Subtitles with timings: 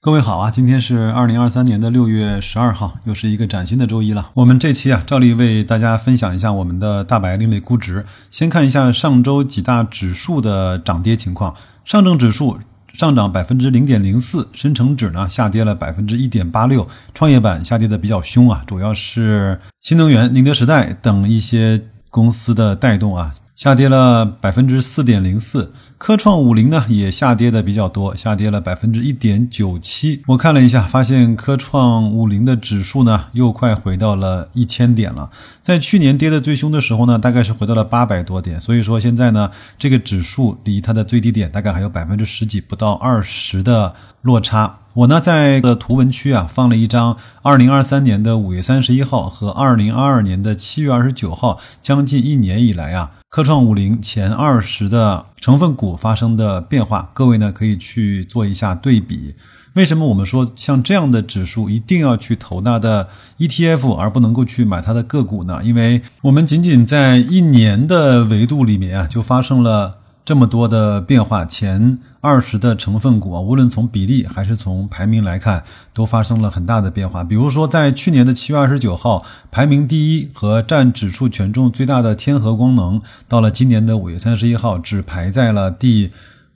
[0.00, 4.30] 各位好啊，今天是二零二三年的六月十二号，又是一个崭新的周一了。
[4.34, 8.04] 我们这期啊，照例为大家分享一下我们的大白另类估值。
[8.30, 11.52] 先看一下上周几大指数的涨跌情况。
[11.84, 12.60] 上证指数
[12.92, 23.34] 上涨百分之零点零四，深成指呢下跌了百分之一点八六，创业板下跌的比较凶啊，主要是新能源、宁德时代等一些公司的带动啊。
[23.58, 30.22] 下跌了百分之四点零四，科创五零呢也下跌的比较多，下跌了百分之一点九七。
[30.28, 35.28] 我看了一下，发现科创五零的指数呢又快回到了一千点了。
[35.60, 38.60] 在去年跌的最凶的时候呢，大概是回到了八百多点。
[38.60, 44.78] 所以说现在呢，这个指数离它的最低点大概还有百分之十几，不到二十的落差。
[44.98, 53.12] 我呢在的图文区啊放了一张二零二三年的五月三十一号和二零二二年的七月二十九号，将近一年以来啊。
[53.28, 59.36] 科创五零前二十的成分股发生的变化，各位呢可以去做一下对比。
[59.74, 63.08] 为什么我们说像这样的指数一定要去投它的
[63.38, 65.60] ETF，而不能够去买它的个股呢？
[65.62, 69.98] 因为我们仅仅在一年的维度里面啊，就发生了。
[70.28, 77.24] 这么多的变化，前二十的成分股啊，无论从比例还是从排名来看，都发生了很大的变化。
[77.24, 86.10] 比如说，在去年的七月二十九号，排名第一和占指数权重最大的天合光能，到了今年的五月三十一号，只排在了第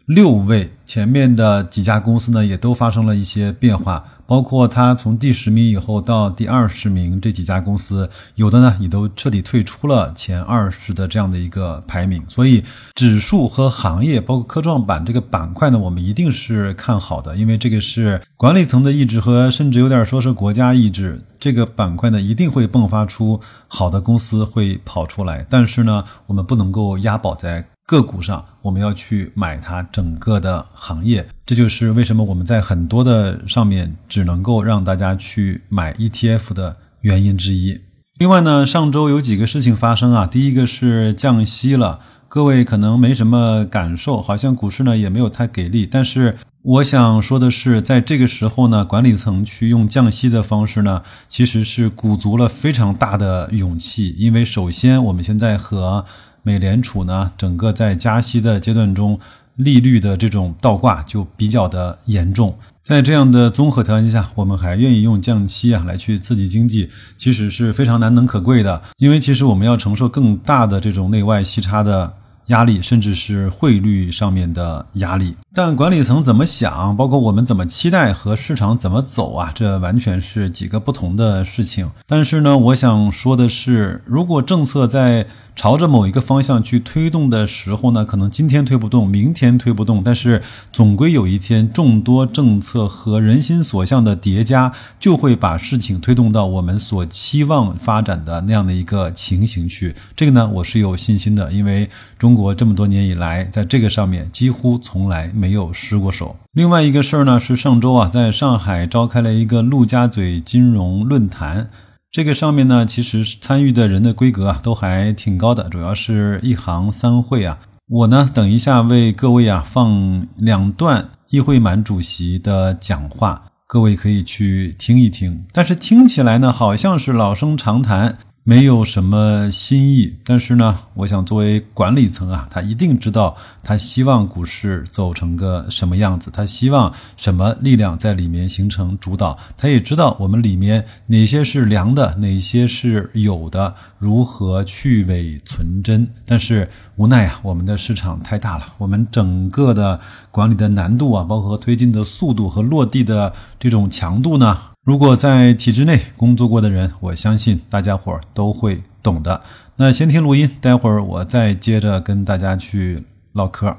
[0.05, 0.70] 六位。
[0.84, 4.05] 前面的几家公司呢，也都发生了一些变化。
[4.33, 12.25] 包括它从第十名以后到第二十名这几家公司，有的呢也都彻底退出了前二十的这样的一个排名。
[12.30, 21.20] 所以指数和行业，包括科创板这个板块呢，我们一定是看好的，因为这个是管理层的意志和甚至有点说是国家意志。
[21.38, 23.38] 这个板块呢一定会迸发出
[23.69, 27.66] 好的公司会跑出来，但是呢，我们不能够押宝在。
[27.86, 37.80] 个股上，我们要去买它整个的行业，这就是为什么我们在很多的上面只能够让大家去买 ETF 的原因之一。
[38.19, 41.98] 另外呢，上周有几个事情发生啊，第一个是降息了，
[42.28, 45.84] 各位可能没什么感受，好像股市呢也没有太给力。
[45.84, 56.04] 但是我想说的是，在这个时候呢，管理层去用降息的方式呢，其实是鼓足了非常大的勇气，因为首先我们现在和
[56.42, 59.19] 美联储呢，整个在加息的阶段中，
[59.56, 62.56] 利率的这种倒挂就比较的严重。
[62.82, 68.82] 在这样的综合条件下，我们还愿意用降息啊来去刺激经济，其实是非常难能可贵的。
[68.98, 72.14] 因为其实我们要承受更大的这种内外息差的。
[72.47, 81.90] 压力，甚至是汇率上面的压力，但管理层怎么想，包括我们怎么期待和市场怎么走啊，这完全是几个不同的事情。
[82.06, 90.40] 但是呢，我想说的是，如果政策在朝着某一个方向去推动的时候呢，可能今天推不动，明天推不动，但是
[90.72, 99.94] 总归有一天，众多政策和人心所向的叠加，就会把事情推动到我们所期望发展的那样的一个情形去。
[100.16, 101.86] 这个呢，我是有信心的，因为
[102.19, 106.36] 中国这么多年以来，在这个上面几乎从来没有失过手。
[106.53, 111.69] 另外一个事儿呢，是上周啊，在上海召开了一个陆家嘴金融论坛。
[112.12, 117.58] 这个上面呢，其实参与的人的规格啊，都还挺高的，主要是一行三会啊。
[117.88, 125.44] 我呢，等一下为各位啊放两段议会满主席的讲话，各位可以去听一听。
[125.52, 128.19] 但是听起来呢，好像是老生常谈。
[128.44, 146.08] 没有什么新意，但是呢，我想作为管理层啊，他一定知道他希望股市走成个什么样子，他希望什么力量在里面形成主导，他也知道我们里面哪些是凉的，哪些是有的，如何去伪存真。
[146.26, 150.00] 但是无奈啊，我们的市场太大了，我们整个的
[150.32, 154.72] 管理的难度啊，包括推进的速度和落地的这种强度呢。
[154.84, 159.44] 如果在体制内工作过的人，我相信大家伙儿都会懂的。
[159.76, 163.04] 那先听录音，待会儿我再接着跟大家去
[163.34, 163.76] 唠嗑。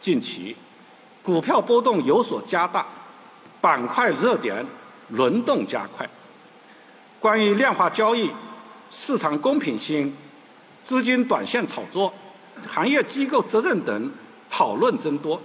[0.00, 0.56] 近期，
[1.22, 2.84] 股票波动有所加大，
[3.60, 4.66] 板块热点
[5.10, 6.10] 轮动加快。
[7.20, 8.28] 关于量化交易、
[8.90, 10.12] 市场公平性、
[10.82, 12.12] 资金短线炒作、
[12.66, 14.12] 行业机构责任等
[14.50, 15.40] 讨论增多。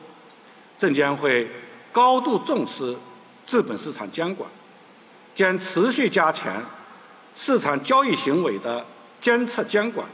[0.80, 1.48] 证监会
[1.92, 2.98] 高度重视
[3.46, 4.50] 资本市场监管。
[5.36, 6.64] 将持续加强
[7.36, 8.84] 市场交易行为的
[9.20, 10.08] 监测监管，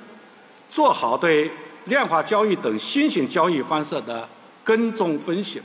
[0.69, 1.49] 做好对
[1.85, 4.27] 量化交易等新型交易方式的
[4.63, 5.61] 跟踪分析，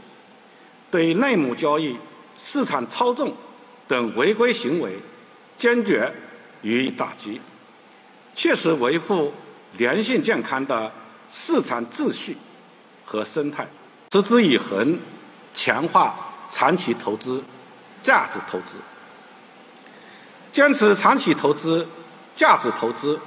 [0.91, 1.97] 对内幕交易、
[2.37, 3.35] 市场操纵
[3.89, 4.99] 等违规行为
[5.57, 6.13] 坚决
[6.61, 7.41] 予以打击，
[8.35, 9.33] 切实维护
[9.79, 10.93] 良性健康的
[11.31, 12.37] 市场秩序
[13.05, 13.67] 和生态，
[14.11, 14.99] 持之以恒
[15.55, 16.15] 强化
[16.49, 17.43] 长期投资
[18.03, 18.77] 价值投资。
[20.57, 21.87] 坚持长期投资、
[22.35, 23.21] 价值投资，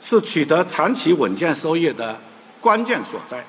[0.00, 2.18] 是取得长期稳健收益的
[2.58, 3.44] 关键所在。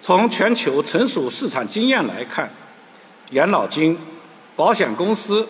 [0.00, 2.52] 从全球成熟市场经验来看，
[3.30, 3.96] 养老金、
[4.56, 5.48] 保险公司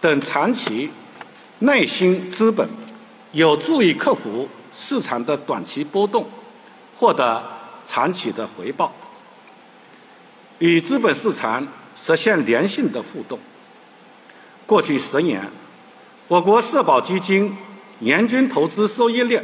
[0.00, 0.90] 等长期
[1.60, 2.68] 内心资本，
[3.30, 6.28] 有助于克服市场的短期波动，
[6.96, 7.40] 获得
[7.84, 8.92] 长期的回报，
[10.58, 13.38] 与资本市场实现良性的互动。
[14.66, 15.48] 过去十年，
[16.28, 17.52] 我国社保基金
[18.00, 19.40] 年均投资收益率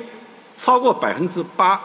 [0.57, 1.81] 超过百分之八，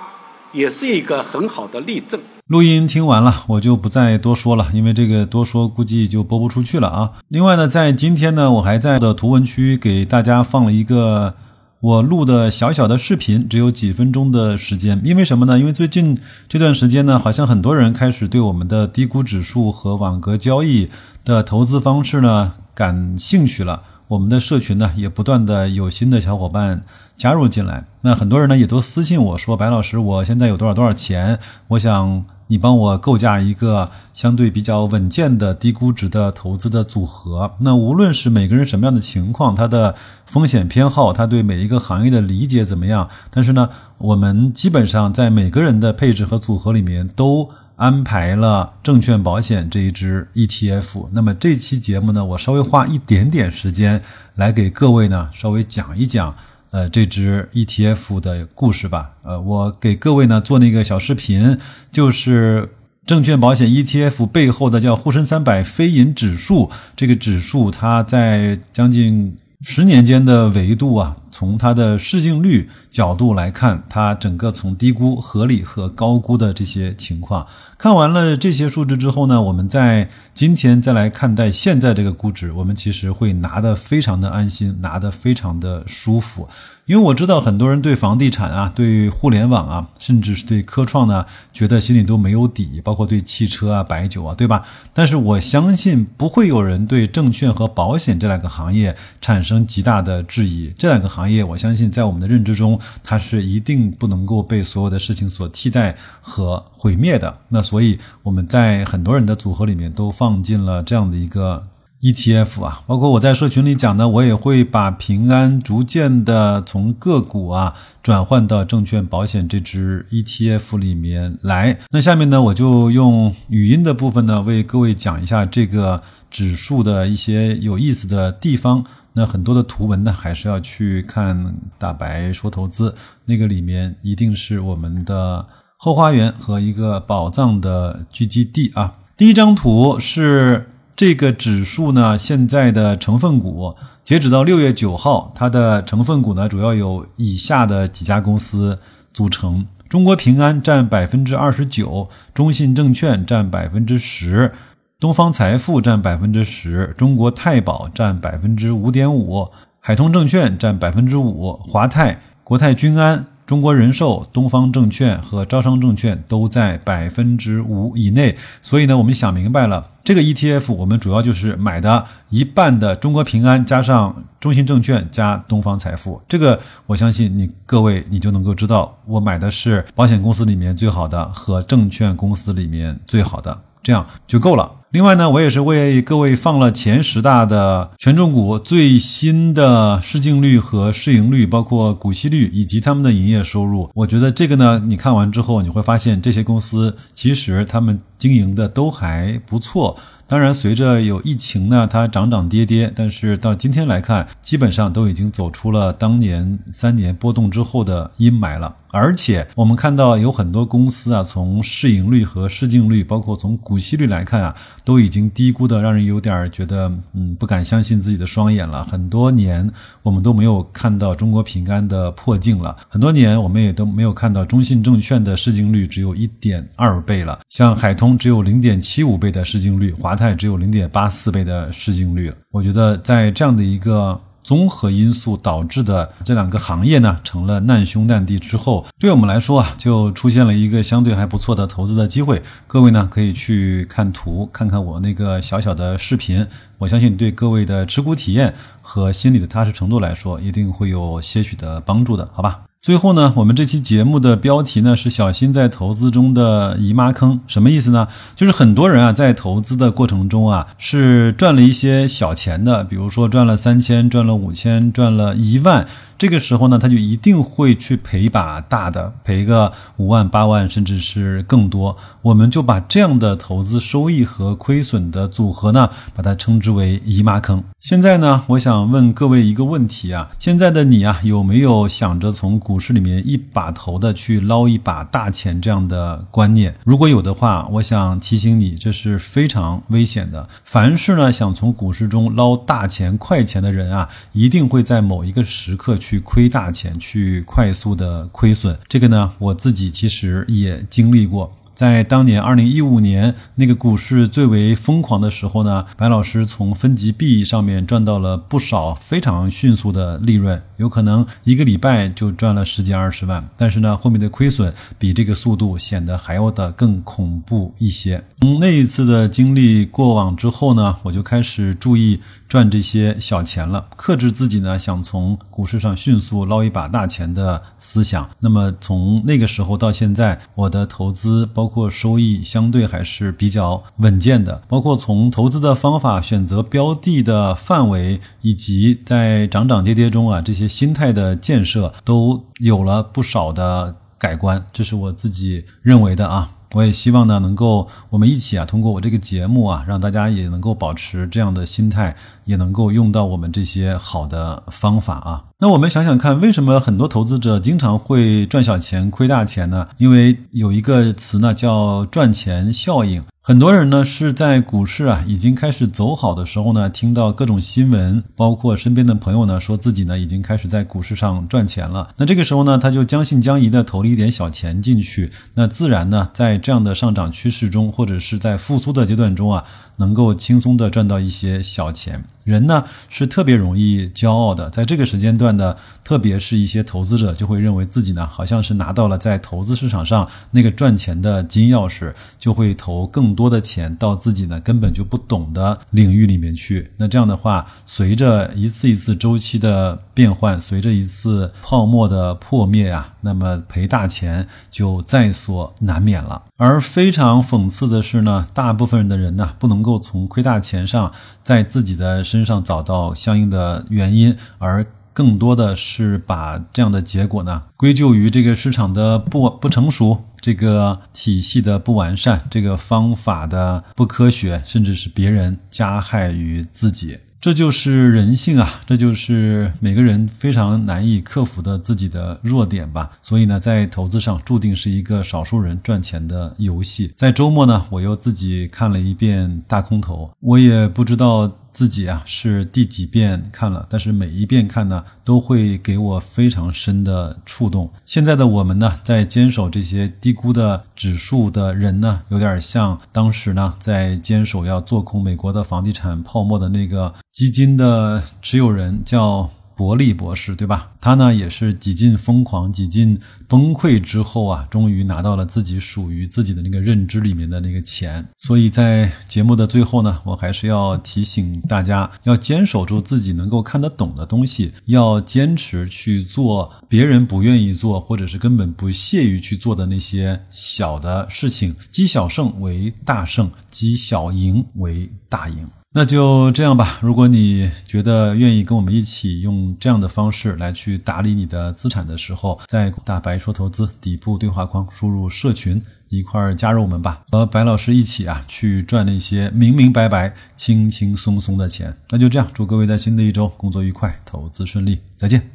[0.51, 2.19] 也是一个很好的例证。
[2.47, 7.11] 录音听完了，我就不再多说了，因为这个多说估计就播不出去了啊。
[7.27, 11.35] 另外呢，在今天呢，我还在的图文区给大家放了一个
[11.79, 14.99] 我录的小小的视频，只有几分钟的时间。
[15.05, 15.59] 因为什么呢？
[15.59, 16.19] 因为最近
[16.49, 20.89] 这段时间呢，好像很多人开始对我们的低估指数和网格交易
[21.23, 23.83] 的投资方式呢感兴趣了。
[24.07, 26.83] 我们的社群呢，也不断的有新的小伙伴
[27.15, 27.85] 加入进来。
[28.01, 31.39] 那很多人呢，也都私信我说：“白老师，我现在有多少多少钱？
[31.69, 37.51] 我想。”你帮我构架一个相对比较稳健的低估值的投资的组合。
[37.59, 39.95] 那无论是每个人什么样的情况，他的
[40.25, 43.09] 风险偏好，他对每一个行业的理解怎么样？
[43.29, 43.67] 但是呢，
[43.97, 51.07] 我们基本上在每个人的配置和组合里面都安排了证券保险这一支 ETF。
[51.13, 54.03] 那么这期节目呢，我稍微花一点点时间
[54.35, 56.35] 来给各位呢稍微讲一讲。
[56.69, 59.11] 呃，这支 ETF 的故事吧。
[59.23, 61.57] 呃，我给各位呢做那个小视频，
[61.93, 62.75] 就是
[63.05, 66.69] 证券保险 ETF 背后的叫沪深三百非银指数。
[66.93, 77.45] 这个指数它在将近十年间的维度啊，从它的市净率角度来看，它整个从低估、合理和高估的这些情况。
[77.77, 86.47] 看完了这些数值之后呢，我们在今天再来看待现在这个估值，我们其实会拿得非常的安心，拿得非常的舒服。
[86.87, 94.63] 因为我知道很多人对房地产啊、对互联网啊，甚至是对科创呢，觉得心里都没有底，包括对汽车啊、白酒啊，对吧？
[94.93, 100.73] 但是我相信不会有人对证券和保险这两个行业产生极大的质疑。
[100.77, 107.37] 这两个行业，我相信在我们的认知中，它是一定不能够被所有的事情所替代和毁灭的。
[107.49, 111.67] 那所以我们在很多人的组合里面都放进了这样的一个。
[111.99, 121.79] ETF 啊，包括我在社群里讲的，我也会把平安逐渐的从个股啊转换到证券保险这支 ETF 里面来。
[121.89, 128.85] 那下面呢，我就用语音的部分呢，为各位讲一下这个指数的一些有意思的地方。
[129.17, 138.95] 那很多的图文呢，还是要去看大白说投资那个里面，一定是我们的后花园和一个宝藏的聚集地啊。
[139.17, 140.69] 第一张图是。
[140.97, 148.79] 这个指数呢，现在的成分股，截止到六月九号，它的成分股呢，主要有以下的几家公司
[149.13, 154.51] 组成：中国平安占百分之二十九，中信证券占百分之十，
[154.99, 159.47] 东方财富占百分之十，中国太保占百分之五点五，
[159.79, 163.27] 海通证券占百分之五，华泰、国泰君安。
[163.45, 184.69] 中国人寿、东方证券和招商证券都在百分之五以内，所以呢，我们想明白了，这个 ETF 我们主要就是买的一半的中国平安加上中信证券加东方财富，这个我相信你各位你就能够知道，我买的是保险公司里面最好的和证券公司里面最好的，这样就够了。
[184.91, 193.89] 另外呢，我也是为各位放了前十大的权重股最新的市净率和市盈率，包括股息率以及他们的营业收入。
[193.93, 199.97] 我觉得这个呢，你看完之后，你会发现这些公司其实他们经营的都还不错。
[200.29, 208.75] 当然，随着有疫情呢，它涨涨跌跌，但是到今天来看，基本上都已经走出了当年三年波动之后的阴霾了。
[208.89, 218.83] 而且我们看到有很多公司啊，从市盈率和市净率，包括从股息率来看啊，都已经低估的让人有点觉得嗯不敢相信自己的双眼了。
[218.83, 219.69] 很多年
[220.03, 232.31] 我们都没有看到中国平安的破净了，很多年我们也都没有看到中信证券的市净率只有一点二倍了，像海通只有零点七五倍的市净率，华泰只有零点八四倍的市净率。
[232.51, 234.21] 我觉得在这样的一个。
[234.43, 242.41] 综合因素导致的这两个行业呢，成了难兄难弟之后，对我们来说啊，就出现了一个相对还不错的投资的机会。
[242.65, 246.47] 各位呢，可以去看图，看看我那个小小的视频，
[246.77, 252.61] 我相信对各位的持股体验和心理的踏实程度来说，一定会有些许的帮助的，好吧？
[252.87, 258.07] 最后呢，我们这期节目的标题呢是“小心在投资中的姨妈坑”，什么意思呢？
[258.33, 265.85] 就是很多人啊，在投资的过程中啊，是赚了一些小钱的，比如说赚了三千，赚了五千，赚了一万。
[266.17, 271.95] 这个时候呢，他就一定会去赔一把大的，赔个五万、八万，甚至是更多。
[272.23, 277.63] 我们就把这样的投资收益和亏损的组合呢，把它称之为“姨妈坑”。
[277.79, 286.73] 现在呢，我想问各位一个问题啊：现在的你啊，有没有想着从股市里面一把头的去捞一把大钱这样的观念？
[286.83, 290.49] 如果有的话，我想提醒你，这是非常危险的。
[290.65, 296.06] 凡是呢想从股市中捞大钱、快钱的人啊，一定会在某一个时刻去。
[296.07, 301.53] 去亏大钱，去快速的亏损，这个呢，我自己其实也经历过。
[301.77, 313.47] 在当年二零一五年那个股市最为疯狂的时候呢，白老师从分级币上面赚到了不少非常迅速的利润，有可能一个礼拜就赚了十几二十万。
[313.55, 318.23] 但是呢，后面的亏损比这个速度显得还要的更恐怖一些。
[318.37, 322.19] 从那一次的经历过往之后呢，我就开始注意
[322.49, 328.27] 赚这些小钱了，克制自己呢想从股市上迅速捞一把大钱的思想。
[328.39, 344.65] 那么从那个时候到现在，我的投资包包括收益相对还是比较稳健的，包括从投资的方法、选择标的的范围，以及在涨涨跌跌中啊这些心态的建设，都有了不少的改观。
[344.71, 346.51] 这是我自己认为的啊。
[346.73, 355.46] 我也希望呢，能够我们一起啊，通过我这个节目啊，让大家也能够保持这样的心态，也能够用到我们这些好的方法啊。
[355.59, 359.87] 那我们想想看，为什么很多投资者经常会赚小钱亏大钱呢？
[359.97, 363.23] 因为有一个词呢，叫赚钱效应。
[363.41, 372.09] 很多人呢是在股市啊已经开始走好的时候呢，听到各种新闻，包括身边的朋友呢说自己呢已经开始在股市上赚钱了。
[372.17, 379.63] 那这个时候呢，他就将信将疑的投了一点小钱进去，那自然呢在这样的上涨趋势中，或者是在复苏的阶段中啊，
[379.97, 382.23] 能够轻松的赚到一些小钱。
[382.47, 396.89] 人呢是特别容易骄傲的，在这个时间段的，特别是一些投资者就会认为自己呢好像是拿到了在投资市场上那个赚钱的金钥匙，就会投更多的钱到自己呢根本就不懂的领域里面去。
[396.95, 406.43] 那这样的话，随着一次一次周期的变换，随着一次泡沫的破灭啊，那么赔大钱就在所难免了。
[406.55, 411.11] 而非常讽刺的是呢，大部分人的人呢，不能够从亏大钱上
[411.43, 427.17] 在自己的身身上找到相应的原因，而更多的是把这样的结果呢归咎于这个市场的不不成熟，这个体系的不完善，这个方法的不科学，甚至是别人加害于自己。
[427.39, 433.11] 这就是人性啊，这就是每个人非常难以克服的自己的弱点吧。
[433.23, 437.11] 所以呢，在投资上注定是一个少数人赚钱的游戏。
[437.15, 441.51] 在周末呢，我又自己看了一遍大空头，我也不知道。
[441.77, 447.93] 自己啊是第几遍看了，但是每一遍看呢，都会给我非常深的触动。
[448.03, 459.47] 现在的我们呢，在坚守这些低估的指数的人呢，有点像当时呢，在坚守要做空美国的房地产泡沫的那个基金的持有人，叫。
[459.77, 460.91] 伯利博士，对吧？
[460.99, 463.17] 他呢也是几近疯狂、几近
[463.47, 468.27] 崩溃之后啊，终于拿到了自己属于自己的那个认知里面的那个钱。
[468.37, 485.69] 所以在节目的最后呢，我还是要提醒大家，要坚守住自己能够看得懂的东西，要坚持去做别人不愿意做或者是根本不屑于去做的那些小的事情，积小胜为大胜，积小赢为大赢。
[485.93, 486.99] 那就这样吧。
[487.01, 501.97] 如果你觉得愿意跟我们一起用这样的方式来去打理你的资产的时候，在大白说投资底部对话框输入社群，一块儿加入我们吧，和白老师一起啊去赚那些明明白白、轻轻松松的钱。
[502.09, 505.49] 那就这样，祝各位在新的一周工作愉快，投资顺利，再见。